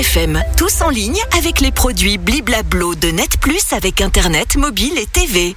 [0.00, 5.04] LFM, tous en ligne avec les produits Bliblablo de Net Plus avec Internet, mobile et
[5.04, 5.54] TV.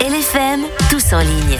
[0.00, 1.58] LFM, tous en ligne.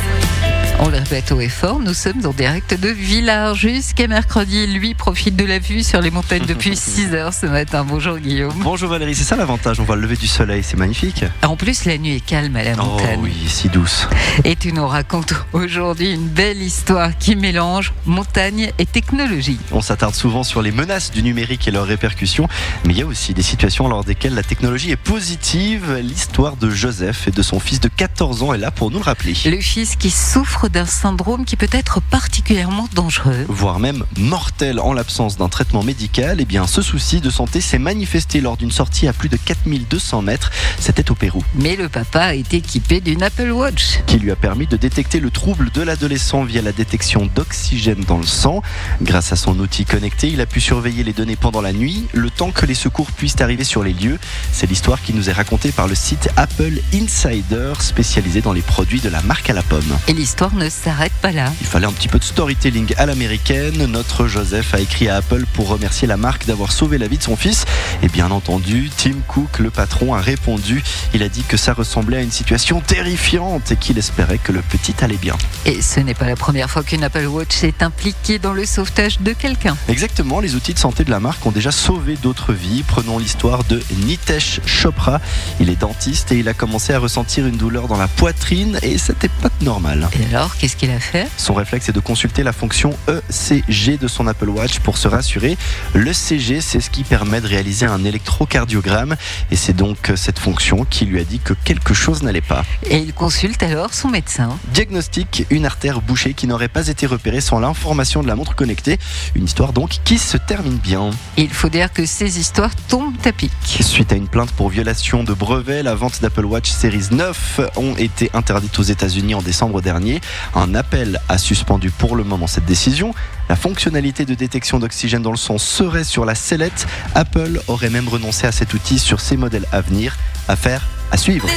[0.78, 4.66] On le répète haut et fort, nous sommes en direct de Villars jusqu'à mercredi.
[4.66, 7.84] Lui profite de la vue sur les montagnes depuis 6 heures ce matin.
[7.88, 8.52] Bonjour Guillaume.
[8.58, 11.24] Bonjour Valérie, c'est ça l'avantage, on voit le lever du soleil, c'est magnifique.
[11.42, 13.19] En plus, la nuit est calme à la montagne.
[13.20, 14.06] Oh oui, si douce.
[14.44, 19.59] Et tu nous racontes aujourd'hui une belle histoire qui mélange montagne et technologie.
[19.73, 22.48] On s'attarde souvent sur les menaces du numérique et leurs répercussions,
[22.84, 25.95] mais il y a aussi des situations lors desquelles la technologie est positive.
[26.02, 29.05] L'histoire de Joseph et de son fils de 14 ans est là pour nous le
[29.05, 29.33] rappeler.
[29.47, 33.45] Le fils qui souffre d'un syndrome qui peut être particulièrement dangereux.
[33.48, 37.79] voire même mortel en l'absence d'un traitement médical, eh bien ce souci de santé s'est
[37.79, 40.51] manifesté lors d'une sortie à plus de 4200 mètres.
[40.79, 41.42] C'était au Pérou.
[41.55, 44.01] Mais le papa est équipé d'une Apple Watch.
[44.06, 48.19] qui lui a permis de détecter le trouble de l'adolescent via la détection d'oxygène dans
[48.19, 48.62] le sang.
[49.03, 52.30] Grâce à son outil connecté, il a pu surveiller les données pendant la nuit, le
[52.30, 54.19] temps que les secours puissent arriver sur les lieux.
[54.53, 59.00] C'est l'histoire qui nous est racontée par le site Apple Insider, spécialisé dans les produits
[59.00, 59.97] de la marque à la pomme.
[60.09, 61.53] Et l'histoire ne s'arrête pas là.
[61.61, 63.87] Il fallait un petit peu de storytelling à l'américaine.
[63.87, 67.23] Notre Joseph a écrit à Apple pour remercier la marque d'avoir sauvé la vie de
[67.23, 67.65] son fils.
[68.03, 70.83] Et bien entendu, Tim Cook, le patron, a répondu.
[71.15, 74.62] Il a dit que ça ressemblait à une situation terrifiante et qu'il espérait que le
[74.62, 75.37] petit allait bien.
[75.65, 79.21] Et ce n'est pas la première fois qu'une Apple Watch est impliquée dans le sauvetage
[79.21, 79.77] de quelqu'un.
[79.89, 82.84] Exactement, les outils de santé de la marque ont déjà sauvé d'autres vies.
[82.87, 85.21] Prenons l'histoire de Nitesh Chopra.
[85.61, 88.99] Il est dentiste et il a commencé à ressentir une douleur dans la poitrine et
[88.99, 90.09] c'était pas normal.
[90.19, 94.08] Et alors, qu'est-ce qu'il a fait Son réflexe est de consulter la fonction ECG de
[94.08, 95.56] son Apple Watch pour se rassurer.
[95.94, 99.16] Le CG, c'est ce qui permet de réaliser un électrocardiogramme
[99.50, 102.64] et c'est donc cette fonction qui lui a dit que quelque chose n'allait pas.
[102.84, 104.58] Et il consulte alors son médecin.
[104.72, 108.98] Diagnostic, une artère bouchée qui n'aurait pas été repérée sans l'information de la montre connectée.
[109.34, 111.10] Une histoire donc qui se termine bien.
[111.36, 113.53] Et il faut dire que ces histoires tombent à pic.
[113.81, 117.97] Suite à une plainte pour violation de brevet, la vente d'Apple Watch Series 9 ont
[117.97, 120.21] été interdites aux États-Unis en décembre dernier.
[120.54, 123.14] Un appel a suspendu pour le moment cette décision.
[123.48, 126.86] La fonctionnalité de détection d'oxygène dans le sang serait sur la sellette.
[127.14, 130.16] Apple aurait même renoncé à cet outil sur ses modèles à venir.
[130.48, 131.48] Affaire à suivre.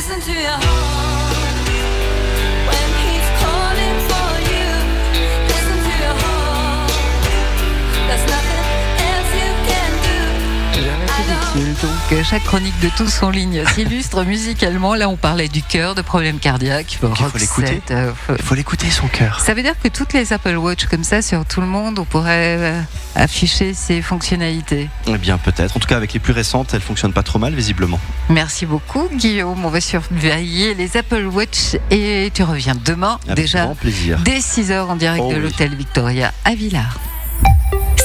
[11.82, 14.96] Donc euh, chaque chronique de tous en ligne s'illustre musicalement.
[14.96, 16.98] Là, on parlait du cœur, de problèmes cardiaques.
[17.00, 17.08] faut
[17.38, 17.66] l'écouter.
[17.68, 19.40] Roxette, euh, faut- Il faut l'écouter son cœur.
[19.40, 22.04] Ça veut dire que toutes les Apple Watch comme ça sur tout le monde, on
[22.04, 22.82] pourrait euh,
[23.16, 24.90] afficher ces fonctionnalités.
[25.08, 25.78] Eh bien peut-être.
[25.78, 28.00] En tout cas avec les plus récentes, elles fonctionnent pas trop mal visiblement.
[28.28, 29.64] Merci beaucoup Guillaume.
[29.64, 34.20] On va surveiller les Apple Watch et tu reviens demain Avec déjà grand plaisir.
[34.26, 35.44] dès 6h en direct Oh de oui.
[35.44, 37.00] l'hôtel Victoria à Villars.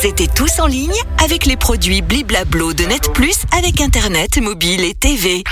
[0.06, 0.92] C'était tous en ligne
[1.24, 5.42] avec les produits Bliblablo de Net Plus avec Internet, mobile et TV.